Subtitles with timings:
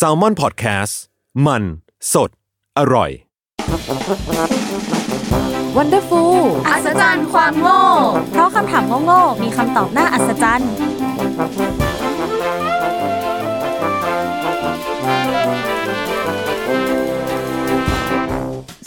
[0.00, 0.94] SALMON PODCAST
[1.46, 1.62] มัน
[2.12, 2.30] สด
[2.78, 3.10] อร่อย
[5.76, 7.80] Wonderfool อัศจรรย์ความโง่
[8.30, 10.70] เพราะคำถามโง่ๆมีคำตอบน่าอัศจรรย์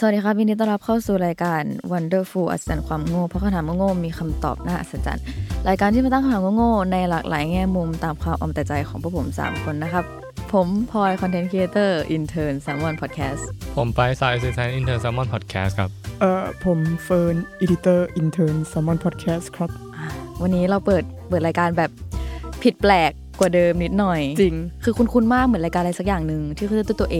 [0.04, 1.62] สวัสดีครับยินดีต้อนรับเข้าสู่รายการ
[1.92, 5.22] Wonderful อัศจรรย์ความโง่เพราะคำถามโง่ๆมีคำตอบน่าอัศจรรย์
[5.68, 10.04] รายการที่มาตั้งคำถามโง่ๆในหลากหลายแง่มุมตามความเอาแต่ใจของพวกผม 3 คนนะครับ
[10.52, 19.70] ผมพลอยคอนเทนต์ครีเอเตอร์อินเทอร์นแซมมอนพอดแคสต์ผมไปสายสื่อสารอินเตอร์แซมมอนพอดแคสต์ครับเอ่อผมเฟิร์นอีดิเตอร์อินเทอร์นซัมมอนพอดแคสต์ครับ
[20.42, 21.90] วันนี้เราเปิดเปิดรายการแบบ
[22.62, 27.18] ผิดแปลกกว่าเดิมนิดหน่อยจริงคือคุณคุณมากเหมือนรายการอะไรสักอย่างหนึ่งที่ขึ้นด้วยตัวเอ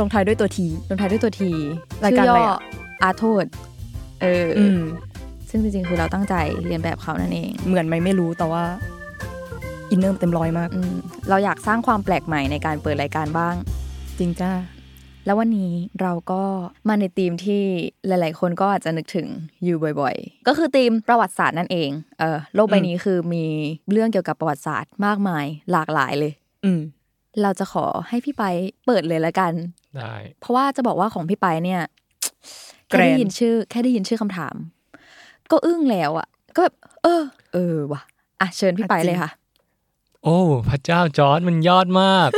[0.00, 1.50] ลงท้ายด้วยตัวทีลงท้ายด้วยตัวที
[2.04, 2.60] รายการอะไรอะ
[3.02, 3.44] อาโทษ
[4.22, 4.80] เออออืม
[5.50, 6.34] ซึ่งจริงๆ คือเราตั้งใจ
[6.66, 8.64] เรียนแบบเขานั่นเอง เหมือนไหมไม่รู้แต่ว่า
[9.90, 10.94] อินเนอร์เต็มร้อยมากอืม
[11.28, 13.54] เราอยากสร้างความแปลกใหม่ในการเปิดรายการบ้าง
[14.18, 14.52] จริงจ้า
[15.26, 16.42] แล้ววันนี้เราก็
[16.88, 17.62] มาในธีมที่
[18.06, 19.26] หลาย ๆ คนก็อาจจะนึกถึง
[19.64, 23.44] อยู่บ่อย ๆ ก็คือธีมประวัติศาสตร์นั่นเองเออโลกใบนี้คือมี
[23.92, 26.32] เรื่องเกี่ยวกับประวัติศาสตร์มากมายหลากหลายเลย
[26.64, 26.80] อืม
[27.42, 28.44] เราจะขอให้พี่ไป
[28.86, 29.52] เปิดเลยละกัน
[29.96, 31.82] ได้ เพราะว่าจะบอกว่าของพี่ไปเนี่ย
[32.88, 34.54] แกแค่รนได้ยินชื่อ แค่ได้ยินชื่อคำถาม
[35.50, 37.22] ก็อึ้งแล้วอะ ก็แบบเออ
[37.52, 38.00] เออว่ะ
[38.40, 39.30] อะเชิญพี่ไปเลยค่ะ
[40.24, 42.28] โอ้พระเจ้าจอร์ดมันยอดมาก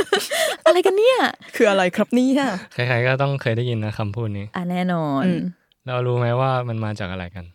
[0.65, 1.17] อะไรกันเนี่ย
[1.55, 2.41] คืออะไรครับเนี่ย
[2.73, 5.41] ใครๆก็ต้องเคยได้ยินนะคำพูดนี้ อะแน่นอนอืม
[5.87, 7.45] เรารู้ไหมว่ามันมาจากอะไรกัน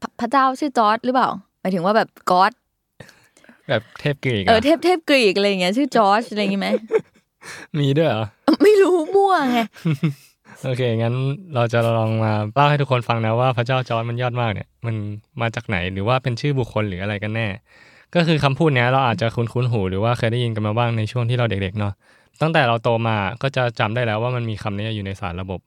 [0.00, 1.28] พระพระเจ้าชื่อจอร์ดหรือเปล่า
[1.60, 2.52] หมายถึงว่าแบบกอด
[3.68, 6.68] แบบเทพกรีกเอออะเทพเทพกรีกอะไรอย่างเงี้ยชื่อจอร์จอะไรอย่างงี้ไหม
[7.78, 8.24] มีด้วยเหรอ
[8.62, 9.58] ไม่รู้มั่วไง
[10.64, 11.14] โอเค งั้น
[11.54, 14.94] เราจะลองมาเล่าให้ทุกคนฟังนะว่าพระเจ้าจอร์ดมันยอดมากเนี่ย มัน
[15.40, 17.48] มาจากไหนหรือว่าเป็นชื่อบุคคลหรืออะไรกันแน่
[18.14, 21.92] ก็คือคำพูดเนี้ยเราอาจจะคุ้นๆหู หรือว่าเคยได้ยินกันมาบ้างในช่วงที่เราเด็กๆเนาะ
[22.40, 25.60] ตั้งแต่เราโตมาก็จะจำได้แล้วว่ามันมีคำนี้อยู่ในสารระบบ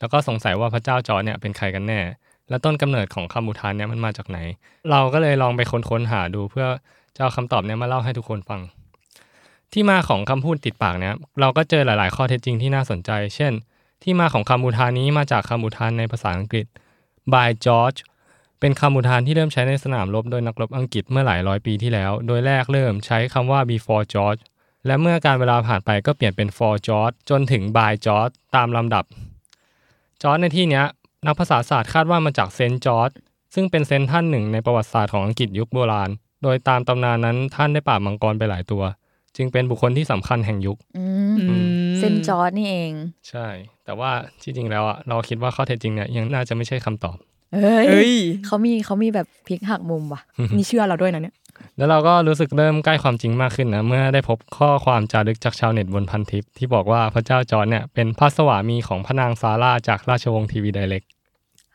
[0.00, 2.00] แล้วก็สงสัยว่าพระเจ้าจอร์จเนี่ยเป็นใครกันแน่
[2.48, 4.38] และต้นกำเนิดของคำอุทานเนี่ยมันมาจากไหน
[4.90, 6.66] เราก็เลยลองไปค้นๆหาดูเพื่อ
[7.14, 8.60] จะเอาคำตอบเนี่ยมาเล่าให้ทุกคนฟัง
[9.72, 13.52] ที่มาของคำพูดติดปากเนี่ยเราก็เจอหลาย ๆ ข้อเท็จจริงที่น่าสนใจ เช่น
[14.02, 16.66] ที่มาของคำอุทานนี้มาจากคำอุทานในภาษาอังกฤษ
[17.32, 17.98] by George
[18.60, 24.40] เป็นคำอุทานที่เริ่มใช้ในสนามรบโดยนักรบอังกฤษเมื่อหลายร้อยปีที่แล้ว โดยแรกเริ่มใช้คำว่า before George
[24.86, 29.04] และเมื่อการเวลาผ่านไปก็เปลี่ยนเป็น for George จนถึง by George ตามลำดับ
[30.22, 30.84] จอร์จในที่เนี้ย
[31.26, 33.10] นักภาษาศาสตร์คาดว่ามาจากเซนต์จอร์จ
[33.54, 36.10] ซึ่งเป็น Saint ท่านหนึ่งในประวัติศาสตร์ของอังกฤษยุคโบราณ
[36.42, 38.82] โดยตามตำนานนั้นท่านได้ปราบมังกรไปหลายตัว
[39.36, 41.64] จึงเป็นบุคคลที่สำคัญแห่งยุคอืมอืม
[41.98, 42.92] Saint George นี่เอง
[43.28, 43.46] ใช่
[43.84, 44.10] แต่ว่า
[44.42, 47.16] ที่จริงแล้วอะเราคิดว่าข้อเท็จจริงเนี่ยยังน่าจะไม่ใช่คำตอบ
[47.54, 48.14] เอ้ยเอ้ย
[48.46, 50.20] เขามีเขามีแบบพลิกหักมุมว่ะ
[50.56, 51.34] มีเชื่อเราด้วยนะเนี่ย
[51.76, 61.02] แล้วเราก็รู้สึกเริ่มใกล้ความจริงมากขึ้นนะ เมื่อได้พบข้อความจารึกจากชาวเน็ตบนพันทิป ที่บอกว่าพระเจ้าจอร์จเนี่ยเป็นพระสวามีของพระนางซาร่าจากราชวงศ์ TV Direct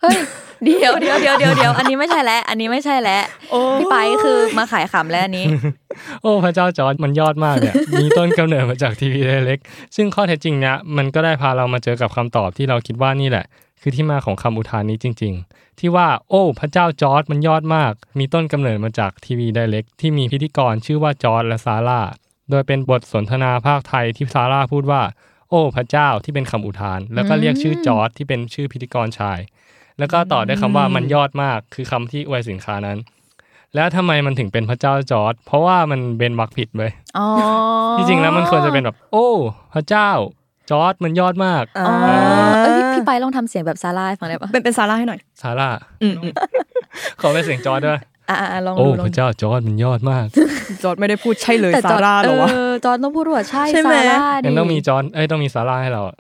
[0.02, 0.18] เฮ้ย
[0.64, 5.46] เดี๋ยวเดี๋ยวเดี๋ยวเดี๋ยวเดี๋ยวอันนี้ไม่ใช่แล้วอันนี้ไม่ใช่แล้วโอ้พี่ไปคือมาขายขำแล้วอันนี้
[6.22, 9.60] โอ้พระเจ้าจอร์จมันยอดมากเนี่ยมีต้นกำเนิดมาจากทีวีไดเล็ก
[9.96, 13.46] ซึ่งข้อเท็จจริงเนี่ยมันก็ได้พาเรามาเจอกับคำตอบที่เราคิดว่านี่แหละ
[13.82, 22.02] คือที่มาของคำอุทานนี้จริง ๆ ที่ว่า โอ้ พระเจ้าจอร์จมันยอดมาก มีต้นกำเนิดมาจากทีวีไดเล็กที่มีพิธีกรชื่อว่าจอร์จและซาร่า
[22.50, 25.02] โดยเป็นบทสนทนาภาคไทยที่ซาร่าพูดว่า
[25.50, 29.40] โอ้ พระเจ้าที่เป็นคำอุทาน แล้วก็เรียกชื่อจอร์จที่เป็นชื่อพิธีกรชาย
[30.00, 32.98] แล้วก็ต่อด้วยคำว่ามันยอดมากคือคำที่อวยสินค้านั้น
[33.76, 37.28] แล้วทำไมมันถึงเป็นพระเจ้าจอร์จเพราะว่ามันเป็นวรรคผิดเว้ยอ๋อ
[37.98, 39.28] ที่จริงแล้วมันควรจะเป็นแบบ โอ้
[39.74, 40.10] พระเจ้า
[40.70, 41.96] จอร์จมันยอดมากอ่าอ๋อ
[42.64, 45.70] เอ้ยพี่พี่ไปลองทำเสียงแบบซาร่าให้ฟังได้ปะเป็นเป็นซาร่าให้หน่อยซาร่า
[46.02, 46.34] อืมอืม
[47.22, 48.00] ขอเป็นเสียงจอร์จด้วย
[48.30, 50.26] อ่าลองโอ้ดูลอพงระเจ้าจอร์จมันยอดมาก
[50.84, 56.18] จอร์จไม่ได้พูดใช่เลยแต่ซาร่าเหรอวะเออจอร์จต้องพูดว่าใช่ใช่ไหมซาร่าดิงั้นต้องมีจอร์จเอ้ยต้องมีซาร่าให้เราอะ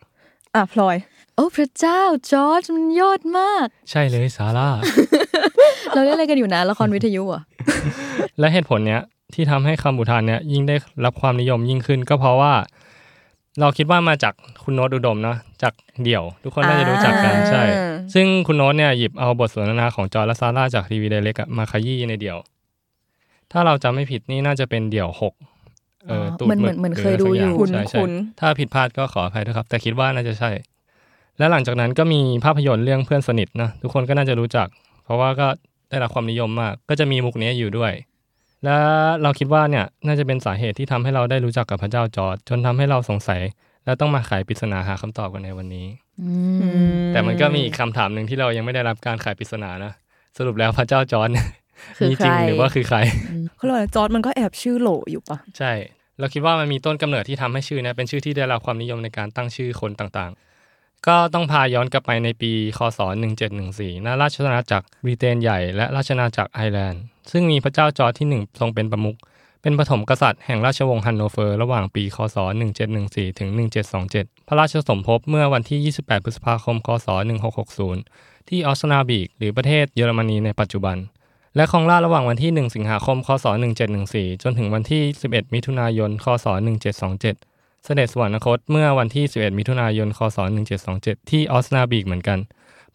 [0.55, 0.95] อะพลอย
[1.37, 4.69] โอ้พระเจ้าจอร์จมันยอดมาก ใช่เลยซาร่า
[5.93, 7.43] เราเล่นอะไรกันอยู่นะละครวิทยุอะ
[8.39, 9.01] และเหตุผลเนี้ย
[9.33, 10.75] ที่ทำให้คำอุทานเนี้ยยิ่งได้
[11.05, 12.53] รับความนิยมยิ่งขึ้น ก็เพราะว่า
[13.59, 15.73] เราคิดว่ามาจากคุณโน้ตอุดมเนาะจาก
[16.03, 17.63] เดี่ยว ทุกคนน่าจะรู้จักกันอ่าใช่
[18.13, 22.37] ซึ่งคุณโน้ตเนี่ยหยิบเอาบทสนทนาของจอร์จและซาร่าจาก TV Direct มาขยี้ในเดี่ยว
[23.51, 25.33] ถ้าเราจำไม่ผิดนี่น่าจะเป็นเดี่ยวหก
[26.07, 30.49] เออตูดเหมือนหเหมึมืกอนเหมือนหรืเคยดูอยู่ะไรสักางใช่ใช่คุ้นถ้าผิดพลาดก็ขออภัยด้วยครับ แต่คิดว่าน่าจะใช่
[31.39, 34.67] และหลังจากนั้นก็มีภาพยนตร์เรื่องเพื่อนสนิทนะทุกคนก็น่าจะรู้จัก
[35.03, 35.47] เพราะว่าก็
[35.89, 37.91] ได้รับความนิยมมาก ก็จะมีมุกนี้อยู่ด้วย
[38.63, 38.78] และ
[39.23, 43.41] เราคิดว่าเนี่ยน่าจะเป็นสาเหตุที่ทำให้เราได้รู้จักกับพระเจ้าจอร์จจนทำให้เราสงสัย
[43.85, 45.87] และต้องมาไขปริศนาหาคำตอบกันในวันนี้
[46.22, 49.91] อืมแต่มันก็มีอีกคำถามหนึ่งที่เรายังไม่ได้รับการไขปริศนานะ
[50.37, 51.47] สรุปแล้วพระเจ้าจอร์จเนี่ย
[51.97, 52.97] คือมีใครจริงหรือว่าคือใคร
[53.55, 55.72] เขาเรียกว่าจอร์จมันก็แอบชื่อโหลอยู่ปะใช่
[56.19, 60.47] เราคิดว่ามันมีต้นกำเนิดที่ทำให้ชื่อเนี้เป็นชื่อที่ได้รับความนิยมในการตั้งชื่อคนต่างๆ
[61.08, 62.99] ก็ต้องพาย้อนกลับไปในปีคศ
[63.53, 67.02] 1714ณราชอาณาจักรบริเตนใหญ่และราชอาณาจักรไอร์แลนด์
[67.32, 69.17] ซึ่งมีพระเจ้าจอร์จที่หนึ่งทรงเป็นประมุข
[69.61, 72.38] เป็นปฐมกษัตริย์แห่งราชวงศ์ฮันโนเฟอร์ระหว่างปี คศ
[72.88, 73.49] 1714 ถึง
[73.99, 77.08] 1727 พระราชสมภพเมื่อวันที่ 28 พฤษภาคม คศ
[77.78, 80.97] 1660 ที่ออสนาบรึค หรือประเทศเยอรมนีในปัจจุบัน
[81.55, 83.46] และครองราชย์ระหว่างวันที่ 1 สิงหาคม คศ
[83.96, 86.46] 1714 จนถึงวันที่ 11 มิถุนายน คศ
[87.08, 90.38] 1727 เสด็จสวรรคตเมื่อวันที่ 11 มิถุนายน คศ
[90.84, 92.40] 1727 ที่ออสนาบรึคเหมือนกัน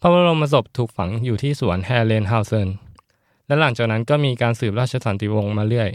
[0.01, 2.69] พระบรมศพถูกฝังอยู่ที่สวนแฮร์เรนเฮาเซน
[3.47, 5.89] และหลังจากนั้นก็มีการสืบราชสันตติวงศ์มาเรื่อย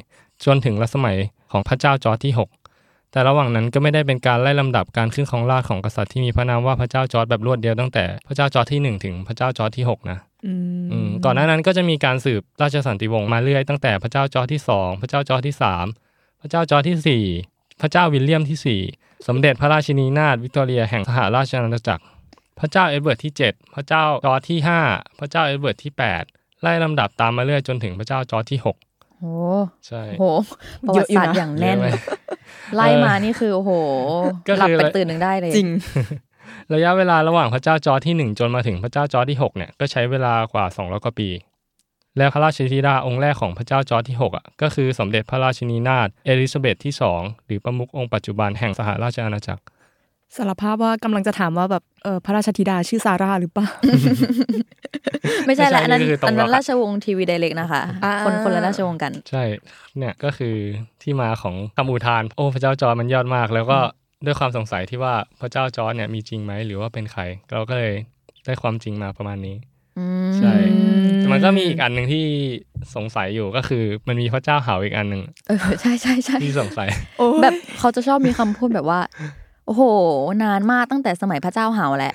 [0.44, 1.16] จนถึงรัชสมัย
[1.52, 10.52] ของพระเจ้าจอร์จที่ 6 แต่ระหว่างนั้นก็ไม่ได้เป็นการไล่ลำดับการขึ้นครองราชย์ของกษัตริย์ที่มีพระนามว่าพระเจ้าจอร์จแบบรวดเดียวตั้งแต่พระเจ้าจอร์จที่ 1 ถึงพระเจ้าจอร์จที่ 6 นะอื
[10.82, 15.86] มอืมก่อนหน้านั้นก็จะมีการสืบราชสันตติวงศ์มาเรื่อยตั้งแต่พระเจ้าจอร์จที่สองพระเจ้าจอร์จที่สาม
[16.40, 17.24] พระเจ้าจอร์จที่สี่
[17.80, 18.80] พระเจ้าวิลเลียมที่สี่
[19.28, 22.04] สมเด็จพระราชินีนาถวิกตอเรียแห่งสหราชอาณาจักร
[22.60, 24.80] พระเจ้าเอ็ดเวิร์ดที่เจ็ดพระเจ้าจอร์จที่ห้า
[25.18, 26.22] พระเจ้าเอ็ดเวิร์ดที่แปด
[26.62, 28.76] ไล่ลำดับตามมาเรื่อยจนถึงพระเจ้าจอร์จที่หก
[29.18, 29.24] โห
[29.86, 30.24] ใช่โห
[30.86, 31.88] ประวัติศาสตร์อย่างแน่นเยอะไหม
[32.76, 33.70] ไล่มานี่คือโอ้โห
[34.48, 35.68] ก็หลับคือไปตื่นหนึ่งได้เลยจริง
[36.74, 41.28] ระยะเวลาระหว่างพระเจ้าจอร์จที่หนึ่งจนมาถึงพระเจ้าจอร์จที่หกเนี่ยก็ใช้เวลากว่าสองร้อยกว่าปี
[42.18, 49.62] แล้วพระราชธิดาองค์แรกของพระเจ้าจอร์จที่หกอะก็คือสมเด็จพระราชินีนาถเอลิซาเบธที่สองหรือประมุของค์ปัจจุบันแห่งสหราชอาณาจักร
[50.36, 53.66] สารภาพว่ากำลังจะถามว่าแบบเออพระราชธิดาชื่อซาร่าหรือเปล่า
[55.46, 59.42] ไม่ใช่แหละอันนั้นไม่ใช่นี่คือตรงอันนั้นล็อกอะราชวงศ์ทีวีไดเรกนะคะอ่าคนคนละราชวงศ์กัน ใช่
[59.98, 60.54] เนี่ยก็คือ
[61.02, 63.78] ที่มาของคำอุทาน โอ้พระเจ้าจอร์จมันยอดมาก แล้วก็
[64.24, 67.22] ด้วยความสงสัยที่ว่าพระเจ้าจอร์จเนี่ยมีจริงไหมหรือว่าเป็นใคร
[67.52, 67.94] เราก็เลย
[68.44, 69.77] ได้ความจริงมาประมาณนี้อืม
[70.38, 70.54] ใช่
[71.18, 72.24] แต่มันก็มีอีกอันหนึ่งที่
[72.94, 79.00] สงสัยอยู่ก็คือ มันมีพระเจ้าเหาอีกอันหนึ่งเออใช่ใช่ใช่ที่สงสัยโอ้ยแบบเขาจะชอบมีคำพูดแบบว่า
[79.66, 79.82] โอ้โห
[80.44, 82.14] นานมากตั้งแต่สมัยพระเจ้าเห่าแหละ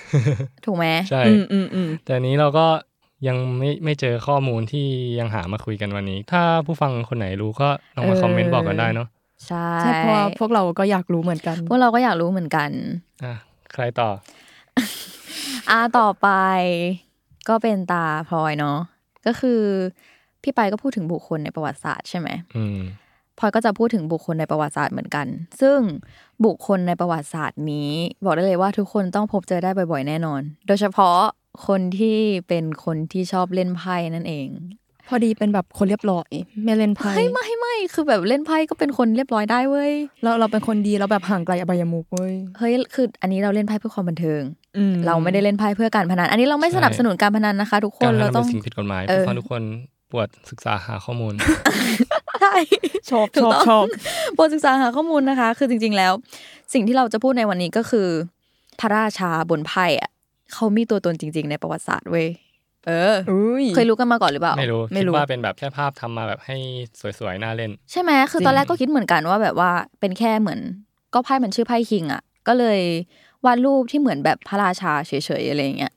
[0.66, 2.66] ถูกไหมใช่อืมอืมอืมแต่อันนี้เราก็
[3.28, 4.86] ยังไม่ไม่เจอข้อมูลที่
[5.20, 9.08] ยังหามาคุยกันวันนี้ ถ้าผู้ฟังคนไหนรู้ก็ลองมาคอมเมนต์บอกกันได้เนาะ
[9.48, 12.70] ใช่ใช่เพราะว่าพวกเราก็อยากรู้เหมือนกัน พวกเราก็อยากรู้เหมือนกัน
[13.24, 13.34] อะ
[13.74, 14.10] ใครต่อ
[15.70, 16.28] อ่าต่อไป
[17.50, 18.78] ก็เป็นตาพลอยเนาะ
[19.26, 19.62] ก็คือ
[20.44, 22.80] พี่ไปก็พูดถึงบุคคลในประวัติศาสตร์ใช่ไหมอืม
[23.40, 25.28] พลอยก็จะพูดถึงบุคคลในประวัติศาสตร์เหมือนกัน
[25.62, 25.80] ซึ่ง
[26.46, 27.92] บุคคลในประวัติศาสตร์นี้
[28.24, 31.18] บอกได้เลยว่าทุกคนต้องพบเจอได้บ่อยๆ แน่นอน โดยเฉพาะ
[31.68, 32.18] คนที่
[32.48, 34.48] เป็นคนที่ชอบเล่นไพ่นั่นเอง
[35.08, 36.30] พอดีเป็นแบบคนเรียบร้อย
[36.64, 39.94] ไม่เล่นไพ่เฮ้ยไม่ไม่คือแบบเล่นไพ่ก็เป็นคนเรียบร้อยได้เว้ย
[40.24, 44.63] เราเราเป็นคนดีเราแบบห่างไกลอบายมุกเว้ยเฮ้ยคือ อันนี้เราเล่นไพ่เพื่อความบันเทิงอืม
[45.08, 49.62] เราไม่ได้เล่นไพ่เพื่อการพนัน อันนี้เราไม่ใช่สนับสนุนการพนันนะคะ ทุกคการนทำเราเป็ต้องนสิ่งผิดกฎหมายเออผู้ฟังทุกคน
[50.12, 51.34] ปวดศึกษาหาข้อมูล
[52.42, 52.56] ใช่
[53.10, 53.86] ชอบถูชกอบต้องชอบ
[54.36, 56.14] โปรดศึกษาหาข้อมูลนะคะ คือจริง ๆ แล้ว
[56.74, 58.08] สิ่งที่เราจะพูดในวันนี้ก็คือ
[58.80, 60.10] พระราชาบนไพ่อะ
[60.54, 62.28] เขามีตัวตนจริง ๆ ในประวัติศาสตร์เว้ย
[62.88, 66.58] เอออุ้ยเคยรู้กันมาก่อนหรือเปล่า ไม่รู้ไม่คิดรู้ว่าเป็นแบบแค่ภาพทำมาแบบให้
[67.20, 70.60] สวยๆน่าเล่น ใช่ไหมคือตอนแรกก็คิดเหมือนกันว่าแบบว่าเป็นแค่เหมือน
[71.14, 72.80] ก็ไพ่มันชื่อไพ่คิงอะ ก็เลย
[73.46, 75.12] วาดรูปที่เหมือนแบบพระราชาเฉ
[75.42, 75.94] ยๆอะไรอย่างเงี้ย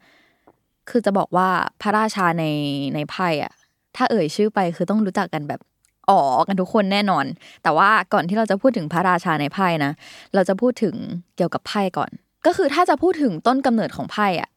[0.91, 1.49] คือจะบอกว่า
[1.83, 2.45] พระราชาใน
[2.95, 3.53] ในไพ่อะ
[3.97, 5.61] ถ้าเอ่ยชื่อไปคือต้องรู้จักกันแบบ
[6.11, 7.25] อ๋อกันทุกคนแน่นอน
[7.63, 9.93] แต่ว่าก่อนที่เราจะพูดถึงพระราชาในไพ่นะ
[10.35, 10.95] เราจะพูดถึง
[11.37, 12.11] เกี่ยวกับไพ่ก่อน
[12.47, 14.51] ก็คือถ้าจะพูดถึงต้นกำเนิดของไพ่อะ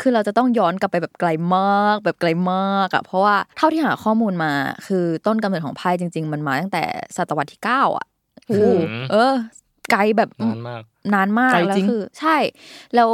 [0.00, 4.52] คือเราจะต้องย้อนกลับไปแบบไกลมาก แบบไกลมากอะเพราะว่าเท่าที่หาข้อมูลมา
[4.86, 6.84] คือต้นกำเนิดของไพ่จริง ๆ มันมาตั้งแต่
[7.16, 8.06] ศตวรรษที่เก้าอะ
[8.56, 9.34] คือมเออ
[9.90, 10.82] ไกลแบบนานมาก
[11.14, 12.36] นานมากไกลแล้วจริงคือ ใช่
[12.94, 13.10] แล้ว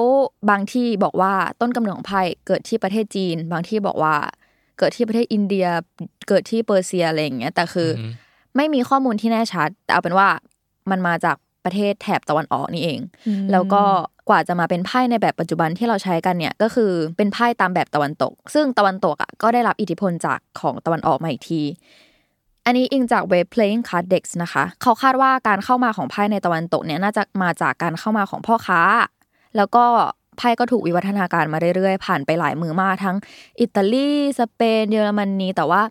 [0.50, 4.14] บางที่บอกว่าต้นกำเนิดของไพ่เกิดที่ประเทศจีน บางที่บอกว่า
[4.78, 5.66] เกิดที่ประเทศอินเดีย
[6.28, 8.10] เกิดที่เปอร์เซียอะไรอย่างเงี้ยแต่คืออม
[8.56, 10.28] ไม่มีข้อมูลที่แน่ชัด แต่เอาเป็นว่า
[10.90, 13.00] มันมาจากประเทศแถบตะวันออกนี่เอง
[13.52, 13.82] แล้วก็
[14.28, 21.60] กว่าจะมาเป็นไพ่ในแบบปัจจุบันที่เราใช้กันเนี่ยก็คือเป็นไพ่ตามแบบตะวันตก ซึ่งตะวันตกอะก็ได้รับอิทธิพลจากของตะวันออกมาอีกที
[22.66, 28.80] อันนี้อิงจากเว็บ Playing Card Decks นะคะ เขาคาดว่าการเข้ามาของไพ่ในตะวันตกเนี่ยน่าจะมาจากการเข้ามาของพ่อค้า
[29.56, 29.84] แล้วก็
[30.38, 33.16] ไพ่ก็ถูกวิวัฒนาการมาเรื่อยๆ ผ่านไปหลายมือมากทั้ง
[33.60, 35.82] อิตาลี สเปน เยอรมนี แต่ว่า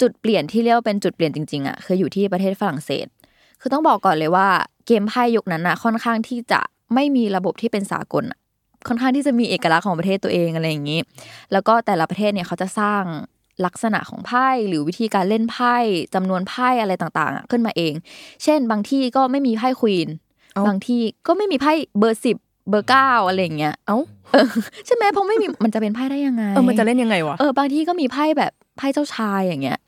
[0.00, 3.06] จุดเปลี่ยนที่เรียกว่าเป็นจุดเปลี่ยนจริงๆอะคืออยู่ที่ประเทศฝรั่งเศส
[3.60, 4.48] คือต้องบอกก่อนเลยว่า
[4.86, 6.60] เกมไพ่ยุคนั้นน่ะค่อนข้างที่จะ
[6.94, 8.24] ไม่มีระบบที่เป็นสากล
[8.88, 11.00] ค่อนข้างที่จะมีเอกลักษณ์ของประเทศตัวเองอะไรอย่างนี้
[11.52, 13.02] แล้วก็แต่ละประเทศเนี่ยเขาจะสร้าง
[13.64, 15.76] ลักษณะของไพ่หรือวิธีการเล่นไพ่
[16.14, 17.92] จำนวนไพ่อะไรต่างๆอะขึ้นมาเอง
[18.44, 20.08] เช่น บางที่ก็ไม่มีไพ่ควีน
[20.54, 22.36] เอ้าบางที่ก็ไม่มีไพ่เบอร์สิบ
[22.70, 23.98] เบอร์เก้าอะไรอย่างเงี้ยเอ้า
[24.86, 29.78] ใช่ไหมเพราะไม่มีมันจะเป็นไพ่ได้ยังไงเออมันจะเล่นยังไงวะเออบางที่ก็มีไพ่แบบไพ่เจ้าชายอย่างเงี้ย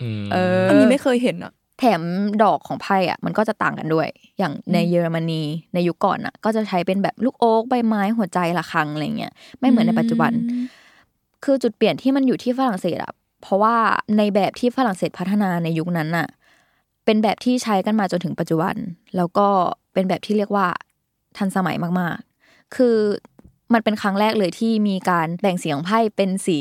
[0.00, 2.02] อืมเอออันนี้ไม่เคยเห็นอะแถม
[2.42, 5.42] ดอกของไพ่อะมันก็จะต่างกันด้วย อย่างในเยอรมนี
[5.74, 10.32] ในยุคก่อนอะ ก็จะใช้เป็นแบบลูกโอ๊กใบไม้หัวใจระฆังอะไรเงี้ยไม่เหมือนในปัจจุบัน
[11.44, 13.76] คือจุดเปลี่ยนที่มันอยู่ที่ฝรั่งเศสอะเพราะว่า
[14.16, 16.28] ในแบบที่ฝรั่งเศสพัฒนาในยุคนั้นน่ะ
[17.04, 18.74] เป็นแบบที่ใช้กันมาจนถึงปัจจุบัน
[19.16, 19.48] แล้วก็
[19.92, 20.66] เป็นแบบที่เรียกว่า
[21.36, 22.96] ทันสมัยมากๆ คือ
[23.72, 26.58] มันเป็นครั้งแรกเลยที่มีการแบ่งสีของไพ่เป็นสี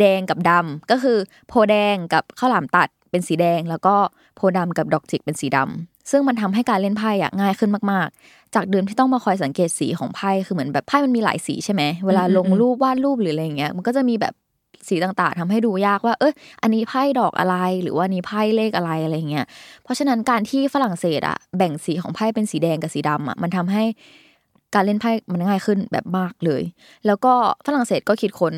[0.00, 1.18] แดงกับดำก็คือ
[1.48, 3.96] โพแดงกับข้าวหลามตัดเป็นสีแดง แล้วก็
[4.36, 14.34] โพดำกับดอกจิกเป็นสีดำ ซึ่งมันทำให้การเล่นไพ่อะง่ายขึ้นมากๆ จากเดิมที่ต้องมาคอยสังเกตสีของไพ่คือเหมือนแบบไพ่มันมีหลายสีใช่ไหมเวลาลงรูปวาดรูปหรืออะไรอย่างเงี้ยมันก็จะมีแบบ
[14.88, 19.46] สีต่างๆทำให้ดูยากว่า เอออันนี้ไพ่ดอกอะไร หรือว่านี้ไพ่เลขอะไรอะไรเงี้ย
[19.82, 23.84] เพราะฉะนั้นการที่ฝรั่งเศสอะแบ่งสีของไพ่เป็นสีแดงกับสีดำอะมันทำให้
[24.74, 26.62] การเล่นไพ่มันง่ายขึ้นแบบมากเลย
[27.06, 27.32] แล้วก็
[27.66, 28.54] ฝรั่งเศสก็คิดค้น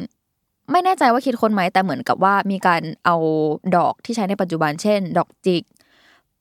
[0.70, 3.16] ไม่แน่ใจว่าคิดค้นไหมแต่เหมือนกับว่ามีการเอา
[3.76, 5.62] ดอกที่ใช้ในปัจจุบันเช่น ดอกจิก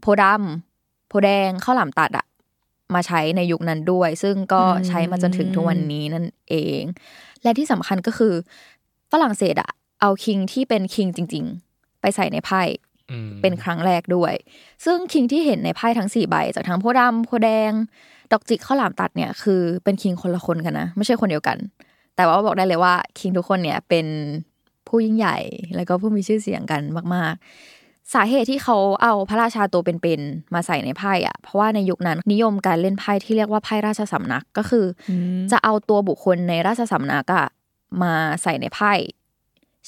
[0.01, 0.68] โพดำ
[1.09, 2.25] โพแดงข้าวหลามตัดอะ
[2.95, 6.81] มาใช้ในยุคนั้นด้วย ซึ่งก็ใช้มาจนถึงทุกวันนี้นั่นเอง
[7.43, 8.33] และที่สำคัญก็คือ
[9.11, 12.61] ฝรั่งเศสอะเอาคิงที่เป็นคิงจริง ๆ ไปใส่ในไพ่
[13.11, 14.33] อืมเป็นครั้งแรกด้วย
[14.85, 17.71] ซึ่งคิงที่เห็นในไพ่ทั้งสี่ใบ จากทั้งโพธิ์ดำโพธิ์แดง
[18.31, 21.57] ดอกจิกข้าวหลามตัดเนี่ยคือเป็นคิงคนละคนกันนะ ไม่ใช่คนเดียวกัน
[22.15, 24.07] แต่ว่าบอกได้เลยว่าคิงทุกคนเนี่ยเป็น
[24.87, 25.37] ผู้ยิ่งใหญ่
[25.75, 26.81] แล้วก็ผู้มีชื่อเสียงกัน
[27.15, 27.78] มาก ๆ
[28.13, 37.47] สาเหตุที่เขาเอาพระราชาตัวเป็นๆมาใส่ในไพ่อะเพราะว่าในยุคนั้นนิยมการเล่นไพ่ที่เรียกว่าไพ่ราชสำนักก็คืออมจะเอาตัวบุคคลในราชสำนักอะ
[38.03, 38.13] มา
[38.43, 38.93] ใส่ในไพ่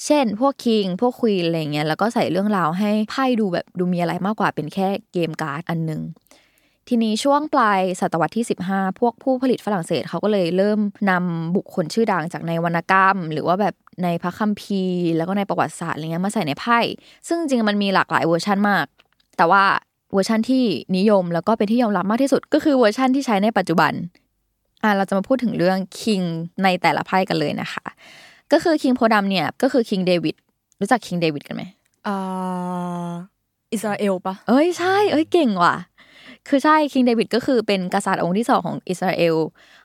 [0.06, 6.02] เช่น พวก king พวก queen อะไรเงี้ยแล้วก็ใส่เรื่องราวให้ไพ่ดูแบบดูมีอะไรมากกว่าเป็นแค่เกมการ์ดอันหนึ่ง
[6.88, 16.80] ทีนี้ช่วงปลายศตวรรษที่ 15 พวกผู้ผลิตฝรั่งเศสเขาก็เลยเริ่มนำบุคคลชื่อดังจากในวรรณกรรม หรือว่าแบบในพระคัมภีร์ แล้วก็ในประวัติศาสตร์อะไรเงี้ยมาใส่ในไพ่
[17.28, 18.86] ซึ่งจริงๆมันมีหลากหลายเวอร์ชันมาก
[19.38, 19.64] แต่ว่า
[20.14, 20.64] เวอร์ชันที่
[20.98, 23.94] นิยมแล้วก็เป็นที่ยอมรับมากที่สุด ก็คือเวอร์ชันที่ใช้ในปัจจุบัน
[24.84, 26.22] อะเราจะมาพูดถึงเรื่อง king
[26.64, 27.86] ในแต่ละไพ่กันเลยนะคะ
[28.52, 30.36] ก็คือ king โพดำเนี่ยก็คือ King David
[30.80, 31.64] รู้จัก King David กันไหม
[32.08, 33.12] อ่า
[33.74, 35.76] อิสราเอลปะเอ้ยใช่ เอ้ยเก่งว่ะ
[36.50, 39.36] คือใช่ King David ก็คือเป็นกษัตริย์องค์ที่สองของอิสราเอล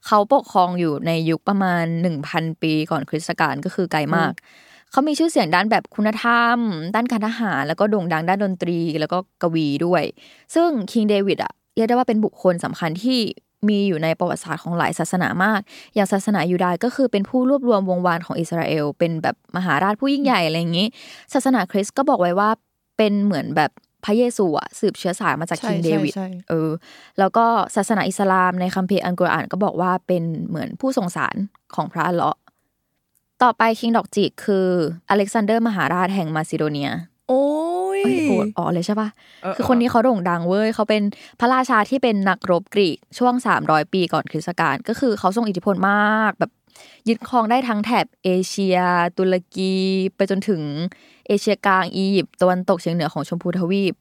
[0.07, 1.85] เขาปกครองอยู่ในยุคประมาณ
[2.23, 4.33] 1,000ปีก่อนคริสตกาลก็คือไกลมาก
[4.91, 6.59] เขามีชื่อเสียงด้านแบบคุณธรรม
[6.95, 10.03] ด้านการทหาร แล้วก็โด่งดังด้านดนตรีแล้วก็กวีด้วย
[10.55, 13.19] ซึ่งคิงเดวิดอะเรียกได้ว่าเป็นบุคคลสำคัญที่
[13.69, 15.61] มีอยู่ในประวัติศาสตร์ของหลายศาสนามาก
[15.95, 20.87] อย่างศาสนายูดายก็คือเป็นผู้รวบรวมวงวานของอิสราเอล เป็นแบบมหาราชผู้ยิ่งใหญ่อะไรอย่างนี้
[21.33, 22.51] ศาสนาคริสต์ก็บอกไว้ว่า
[22.97, 23.71] เป็นเหมือนแบบ
[24.07, 26.71] พระเยซูอะสืบเชื้อสายมาจากใช่คิงเดใช่วิดใช่เออ
[27.19, 27.45] แล้วก็
[27.77, 31.37] ศาสนาอิสลามในคัมภีร์อัลกุรอานก็บอกว่าเป็นเหมือนผู้ทรงสาร
[31.75, 32.41] ของพระอัลเลาะห์
[33.43, 34.67] ต่อไป king ดอกจิกคือ
[35.11, 36.91] อเล็กซานเดอร์มหาราชแห่งมาซิโดเนีย
[37.29, 37.45] โอ้
[37.99, 39.09] ยเอ้ยโอดอ๋อเลยใช่ปะ
[39.43, 41.03] เออคือคนนี้เขาโด่งดังเว้ยเขาเป็น
[41.41, 43.35] พระราชาที่เป็นนักรบกรีกช่วง
[43.65, 46.53] 300 ปีก่อนคริสตกาลก็คือเขาทรงอิทธิพลมากแบบ
[47.09, 48.77] ยึดครองได้ทั้งแถบเอเชีย
[49.19, 49.73] ตุรกี
[50.17, 50.63] ไปจนถึง
[51.27, 53.95] เอเชียกลางอียิปต์ตะวันตกเฉียงเหนือของชมพูทวีป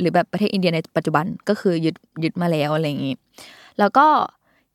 [0.00, 3.14] หรือแบบประเทศอินเดียในปัจจุบันก็คือยึดยึดมาแล้วอะไรอย่างนี้
[3.78, 4.06] แล้วก็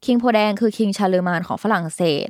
[0.05, 2.27] king โพแดงคือ King Charlemagne ของฝรั่งเศส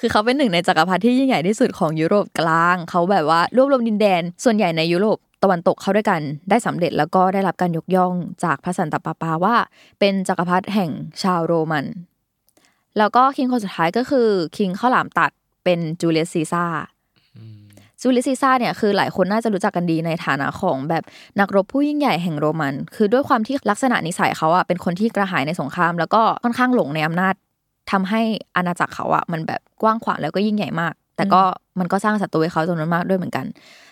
[0.00, 8.14] คือเขาเป็นหนึ่งในจักรพรรดิที่ยิ่งใหญ่ที่สุดของยุโรปกลาง เขาแบบว่ารวบรวมดินแดน ส่วนใหญ่ในยุโรปตะวันตกเข้าด้วยกันได้สำเร็จแล้วก็ได้รับการยกย่อง
[8.44, 9.56] จากพระสันตะปาปาว่า
[9.98, 10.90] เป็นจักรพรรดิแห่ง
[11.22, 11.86] ชาวโรมัน
[12.98, 15.30] แล้วก็ king คนสุดท้ายก็คือ king ข้าวหลามตัด
[15.64, 16.80] เป็นจูเลียสซีซ่าร์
[18.00, 21.04] จูเลียสซีซ่าร์เนี่ยคือหลายคนน่าจะรู้จักกันดีในฐานะของแบบ
[21.40, 27.34] นักรบผู้ยิ่งใหญ่แห่งโรมัน คือด้วยความที่ลักษณะนิสัยเขาอะเป็นคนที่กระหายในสงคราม แล้วก็ค่อนข้างหลงในอำนาจ
[27.90, 28.20] ทำให้
[28.56, 31.42] อาณาจักรเขาอะมันแบบกว้างขวางแล้วก็ยิ่งใหญ่มาก แต่ก็
[31.78, 33.46] มันก็สร้างศัตรูให้เขาจำนวนมากด้วยเหมือนกัน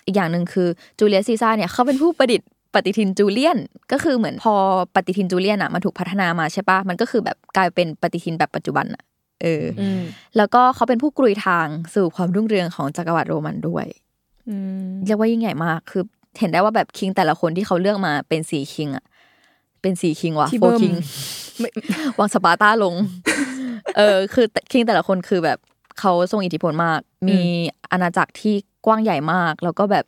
[0.07, 3.58] อีกอย่างหนึ่งคือจูเลียสซีซ่าร์เนี่ยเขาเป็นผู้ประดิษฐ์ ปฏิทินจูเลียน
[3.92, 4.54] ก็คือเหมือนพอ
[4.94, 9.02] ปฏิทินจูเลียนอะมันถูกพัฒนามาใช่ปะมันก็คือแบบกลายเป็นปฏิทินแบบปัจจุบันอะ
[9.42, 10.02] เออออืม
[10.36, 13.86] แล้วก็เขาเป็นผู้กรุยทางสู่ความรุ่งเรืองของจักรวรรดิโรมันด้วย
[14.48, 16.02] อืมเรียกว่ายิ่งใหญ่มาก คือ
[16.38, 19.04] เห็นได้ว่าแบบคิงแต่ละคนที่เขาเลือกมาเป็นสี่คิงอะ
[19.82, 20.94] เป็นสี่คิงว่ะที่โฟเบิ้มคิง
[21.58, 21.70] ไม่
[22.18, 22.94] วางสปาร์ตาลง
[23.96, 25.58] เออ คือคิงแต่ละคนคือแบบ
[26.00, 27.40] เขาทรงอิทธิพลมาก มี
[27.90, 28.54] อาณาจักรที่
[28.86, 30.04] กว้างใหญ่มาก แล้วก็แบบ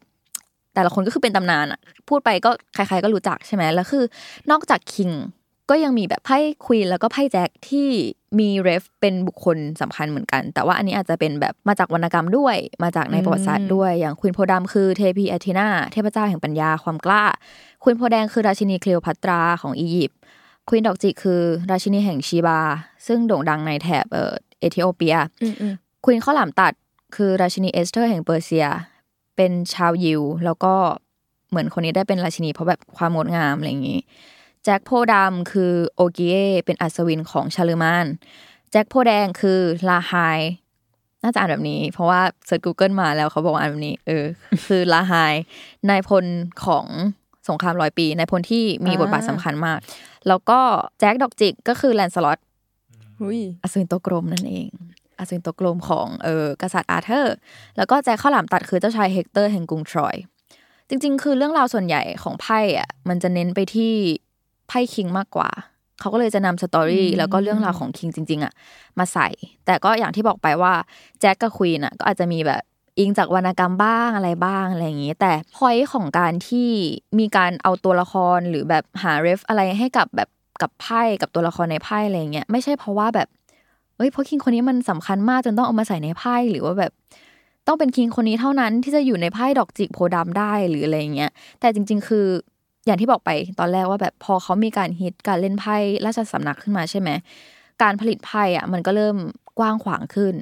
[0.74, 4.04] แต่ละคนก็คือเป็นตำนานอะพูดไปก็ใครๆก็รู้จักใช่ไหมแล้วคือ
[4.50, 5.10] นอกจากคิง
[5.70, 7.88] ก็ยังมีแบบไพ่ควีนแล้วก็ไพ่แจ็คที่
[8.38, 17.24] มี ref เป็นบุคคลสำคัญเหมือนกัน แต่ว่าอันนี้อาจจะเป็นแบบมาจากวรรณกรรมด้วย มาจากในประวัติศาสตร์ด้วย อย่างควีนโพธิ์ดำคือเทพีแอธีนาเทพเจ้าแห่งปัญญาความกล้า
[17.82, 20.18] ควีนโพธิ์แดงคือราชินีเคลีโอพัตราของอียิปต์
[20.68, 22.60] ควีนดอกจิกคือราชินีแห่งชีบา
[23.06, 25.74] ซึ่งโด่งดังในแถบเอ่อเอธิโอเปียอืมอืม
[26.04, 26.72] ควีนข้าวหลามตัด
[27.16, 28.66] คือราชินีเอสเธอร์แห่งเปอร์เซีย
[29.42, 30.74] เป็นชาวยิว แล้วก็
[31.50, 34.00] เหมือนคนนี้ได้เป็นราชินีเพราะแบบความงดงามอะไรอย่างนี้
[34.64, 38.06] แจ็คโพดำคือโอเกเอเป็นอัศวินของชาร์เลอมาญ
[38.70, 40.12] แจ็คโพแดงคือลาไฮ
[41.22, 44.24] น่าจะอ่านแบบนี้ เพราะว่า search Google มาแล้วเขาบอกว่าอ่านแบบนี้ เออ
[44.66, 45.14] คือลาไฮ
[45.90, 46.24] นายพล
[46.64, 46.86] ของ
[47.48, 49.78] สงครามร้อยปีนายพลที่มีบทบาทสำคัญมาก
[50.28, 50.60] แล้วก็
[51.00, 52.38] แจ็คดอกจิกก็คือแลนสล็อต
[53.22, 54.70] อุ้ยอัศวินโต๊ะกลมนั่นเอง
[55.18, 57.34] อัศวินโต๊ะกลมของเออกษัตริย์อาร์เธอร์
[57.76, 60.16] แล้วก็แจ็คข้าวหลามตัดคือเจ้าชายเฮกเตอร์แห่งกรุงทรอย
[60.88, 63.92] จริง ๆ คือเรื่องราวส่วนใหญ่ของไพ่อะมันจะเน้นไปที่
[64.68, 65.50] ไพ่คิงมากกว่า
[66.00, 68.52] เขาก็เลยจะนำ story แล้วก็เรื่องราวของคิงจริง ๆ อะ
[68.98, 69.28] มาใส่
[69.66, 70.74] แต่ก็อย่างที่บอกไปว่า
[71.20, 72.62] แจ็คกับควีนอะก็อาจจะมีแบบ
[72.98, 76.68] อิงจากวรรณกรรมบ้างอะไรบ้างอะไรอย่างนี้ แต่พอยของการที่
[77.18, 80.28] มีการเอาตัวละครหรือแบบหาเรฟอะไรให้กับแบบ
[80.62, 83.28] กับไพ่กับตัวละครในไพ่อะไรเงี้ยไม่ใช่เพราะว่าแบบ
[83.96, 86.92] เอ้ยเพราะคิงคนนี้มันสำคัญมากจนต้องเอามาใส่ในไพ่หรือว่าแบบ
[87.66, 91.30] ต้องเป็นคิงคนนี้เท่านั้นที่จะอยู่ในไพ่ดอกจิกโพธิ์ดำได้หรืออะไรอย่างเงี้ย
[91.60, 92.26] แต่จริง ๆ คือ
[92.86, 93.30] อย่างที่บอกไป
[93.60, 97.10] ตอนแรกว่าแบบพอเขามีการฮิตการเล่นไพ่ราชสำนักขึ้นมาใช่ไหม
[97.82, 99.16] การผลิตไพ่อะมันก็เริ่ม
[99.58, 100.34] กว้างขวางขึ้น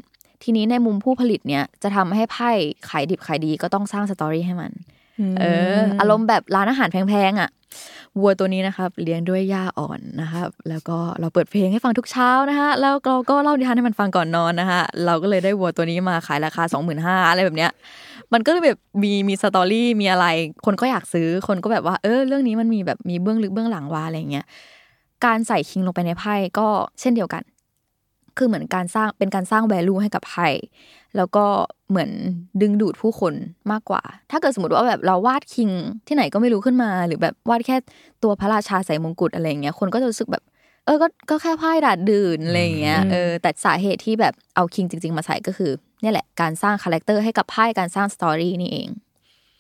[0.43, 2.51] ทีนี้ในมุมผู้ผลิตเนี่ยจะทำให้ไพ่
[2.89, 4.73] ขายดิบขายดีก็ต้องสร้าง story ให้มัน
[5.39, 5.43] เอ
[5.75, 7.51] อ อารมณ์แบบร้านอาหารแพงๆอะ
[8.21, 17.71] วัวตัวนี้นะครับเลี้ยงด้วยหญ้าอ่อนนะครับแล้วก็เราเปิดเพลงให้ฟังทุกเช้านะคะแล้วเราก็เล่านิทานให้มันฟังก่อนนอนนะคะเราก็เลยได้วัวตัวนี้มาขายราคา 2 5 0 0 0อะไรแบบเนี้ย
[18.33, 20.27] มันก็เลยแบบมีมี story มีอะไร
[20.67, 24.45] คนก็อยากซื้อคนก็แบบว่าเออเรื่องนี้มันมีแบบมีเบื้องลึกเบื้องหลังว่าอะไรเงี้ย
[25.25, 26.69] การใส่คิงลงไปในไพ่ก็
[27.01, 27.43] เช่นเดียวกัน
[28.39, 30.49] คือเหมือนการสร้างเป็นการสร้าง value ให้กับไพ่
[31.17, 31.45] แล้วก็
[31.91, 32.11] เหมือน
[32.61, 33.35] ดึงดูดผู้คน
[33.73, 35.71] มากกว่า ถ้าเกิดสมมติว่าแบบเราวาดคิง
[36.07, 37.77] ที่ไหนก็ไม่รู้ขึ้นมา หรือแบบวาดแค่
[38.23, 40.43] ตัวพระราชาใส่มงกุฎอะไรเงี้ยคนก็จะรู้สึกแบบ
[40.85, 45.71] เออก็ก็แค่ไพ่ดาดดื่นอะไรเงี้ยเออแต่สาเหตุที่แบบเอาคิงจริง ๆ มาใส่ก็คือ
[46.03, 48.89] เนี่ยแหละการสร้าง character ให้กับไพ่การสร้าง story นี่เอง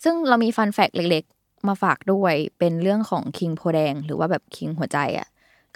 [0.04, 5.28] ซึ่งเรามี fun fact เล็ก ๆ มาฝากด้วยเป็นเรื่องของคิงโพแดงหรือว่าแบบคิงหัวใจอะ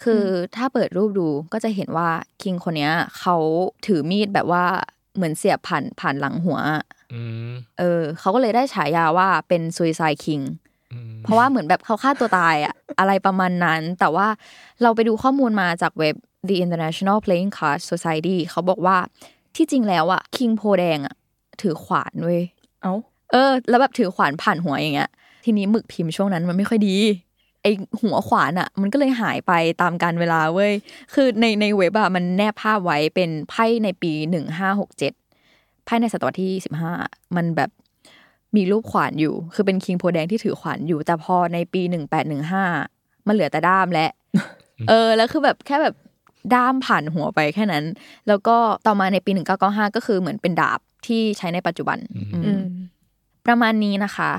[0.03, 0.25] คือ
[0.57, 2.09] ถ้าเปิดรูปดูก็จะเห็นว่า
[2.43, 3.37] คิงคนเนี้ยเขา
[3.87, 4.65] ถือมีดแบบว่า
[5.15, 6.59] เหมือนเสียบผ่านผ่านหลังหัว
[7.13, 10.41] อืมเออเขาก็เลยได้ฉายาว่าเป็นซุยไซคิง
[10.93, 14.27] อืมเพราะว่าเหมือนแบบเขาฆ่าตัวตายอะอะไรประมาณนั้น แต่ว่า
[14.83, 16.17] เราไปดูข้อมูลมาจากเว็บ
[16.49, 18.97] The International Playing Card Society เขาบอกว่า
[19.57, 21.15] ที่จริงแล้วอะคิงโพแดงอะ
[21.63, 22.43] ถือขวานเว้ย
[22.83, 22.95] เอ้า
[23.33, 25.11] เออ แล้วแบบถือขวานผ่านหัวอย่างเงี้ย
[25.45, 26.97] ทีนี้หมึกพิมพ์ช่วงนั้นมันไม่ค่อยดี
[27.65, 27.69] ไอ
[28.03, 30.73] หัวขวานอะมันก็เลยหายไปตามการเวลาเว้ย
[31.15, 35.13] คือในในเว็บอะมันแนบภาพไว้เป็นไพ่ในปีหนึ่งห้าหกเจ็ด
[35.85, 36.93] ไพ่ในศตวรรษที่สิบห้า
[37.37, 37.71] มันแบบ
[38.57, 42.65] มีรูปขวานอยู่ คือเป็นคิงโพแดงที่ถือขวานอยู่ แต่พอในปีหนึ่งแปดหนึ่งห้า
[43.27, 44.07] มันเหลือแต่ด้ามและ
[44.89, 45.95] เออ แล้วคือแบบแค่แบบ
[46.55, 47.85] ด้ามผ่านหัวไปแค่นั้น
[48.29, 52.63] แล้วก็ต่อมาในปีหนึ่งเก้าเก้าห้าก็คือเหมือนเป็นดาบที่ใช้ในปัจจุบัน อืมอืม
[53.47, 54.31] ประมาณนี้นะคะ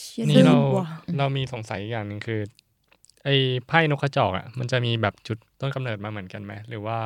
[0.00, 0.86] ชี่ยนี่เราว่ะ
[1.18, 2.40] เรามีสงสัยอีกอย่างหนึ่งคือ
[3.24, 3.34] ไอ้
[3.68, 6.98] ไพ่นกกระจอกอะมันจะมีแบบจุดต้นกำเนิดมาเหมือนกันไหมหรือว่า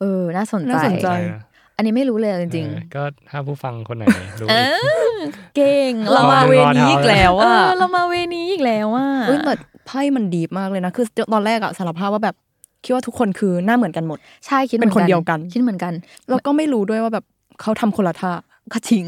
[0.00, 1.42] เออ น่าสนใจน่าสนใจอะไรนะ
[1.76, 4.04] อันนี้ไม่รู้เลยจริงเออก็ถ้าผู้ฟังคนไหน
[4.40, 9.54] รู้ๆเออีกอเก่งเรามาลองเวรอนี้เท้าอีกแล้วอะเรามาเวนี้อีกแล้วอะเอ้ยแต่
[9.86, 12.36] ไพ่มันดีมากเลยนะคือตอนแรกอะสารภาพว่าแบบ
[12.84, 15.92] คิดว่าทุกคนคือหน้าเหมือนกันหมด ใช่คิดหมือเป็นคนเดียวกัน คิดเหมือนกัน
[16.28, 17.24] แล้วก็ไม่รู้ด้วยว่าแบบ
[17.60, 18.32] เขาทำคนละท่า
[18.72, 19.04] ก็จริง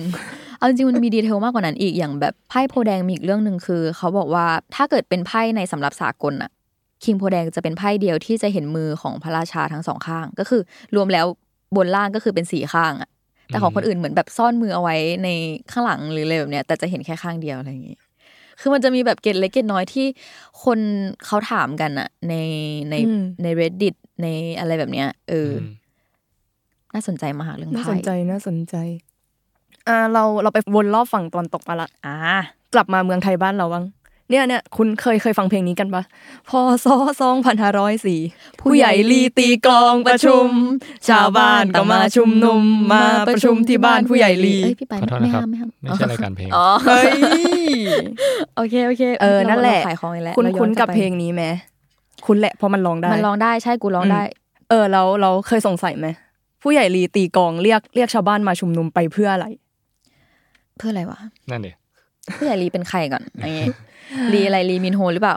[0.61, 6.51] เอาจริงๆมันมีดีเทลมากกว่านั้นอีกอย่างแบบไพ่โพธิ์แดงมีอีกเรื่องหนึ่งคือ เขาบอกว่าถ้าเกิดเป็นไพ่ในสำหรับสากลอะ
[7.05, 10.63] คิงโพธิ์แดงจะเป็นไพ่เดียวที่จะเห็นมือของพระราชาทั้งสองข้าง ก็คือ
[10.97, 11.27] รวมแล้ว
[11.77, 13.11] บนล่างก็คือเป็นสี่ข้างอะ
[13.47, 15.29] แต่ของคนอื่นเหมือนแบบซ่อนมือเอาไว้ใน
[15.71, 17.97] ข้างหลังหรืออะไรแบบเนี้ยแต่จะเห็นแค่ข้างเดียวอะไรอย่างงี้
[18.61, 20.07] คือมันจะมีแบบเกตเล็กเกตน้อยที่
[20.65, 20.79] คน
[21.27, 22.35] เขาถามกันอะใน
[22.91, 24.27] ในอืมใน reddit ใน
[24.59, 25.67] อะไรแบบเนี้ยเอออม
[26.95, 28.77] น่าสนใจมากเรื่องน่าไพ่สนใจน่าสนใจ
[29.89, 32.15] อ่าเราเราไปวนรอบฝั่งตอนตกมาละอ่า
[32.75, 33.85] กลับมาเมืองไทยบ้านเราบ้าง
[34.31, 36.03] เนี่ยเนี่ยคุณเคยเคยฟังเพลงนี้กันปะ
[36.49, 36.53] พ
[36.85, 36.87] ศ
[37.21, 38.21] สองพันห้าร้อยสี่
[38.61, 40.47] ผู้ใหญ่ลีตีกลองประชุม
[41.09, 42.63] ชาวบ้านก็มาชุมนุม
[42.93, 47.13] มาประชุมที่บ้านผู้ใหญ่ลีเอ้ยพี่ไปขอโทษไม่นะครับห้ามไม่ห้ามไม่ใช่รายการเพลงอ๋อเฮ้ย
[48.57, 51.43] โอเคโอเคเออนั่นแหละเราขายของอีกแล้วคุณราย้อคุ้นกกัลับเพลงนี้ไหม
[52.27, 54.23] คุณแหละเพราะมันร้องได้มันร้องได้ใช่กูร้องได้
[54.71, 56.07] เออเราเราเคยสงสัยไหม
[56.63, 59.47] ผู้ใหญ่ลีตีกลองเรียกเรียกชาวบ้านมาชุมนุมไปเพื่ออะไร
[60.81, 61.19] เพื่ออะไรวะ
[61.51, 61.73] นั่นดิ
[62.37, 63.69] ผู้ใหญ่ลีเป็นใครก่อนอย่างงี้
[64.33, 65.37] ลีอะไรลีมินโฮหรือเปล่า